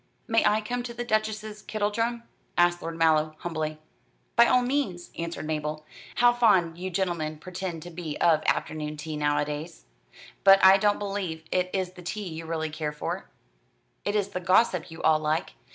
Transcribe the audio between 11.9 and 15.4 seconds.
the tea you really care for. It is the gossip you all